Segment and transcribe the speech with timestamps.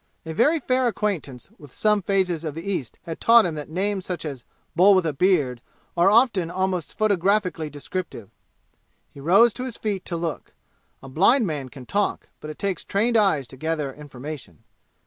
[0.25, 4.03] A very fair acquaintance with some phases of the East had taught him that names
[4.03, 4.43] such as
[4.75, 5.61] Bull with a beard
[5.95, 8.31] are often almost photographically descriptive.
[9.11, 10.55] He rose to his feet to look.
[11.03, 14.63] A blind man can talk, but it takes trained eyes to gather information.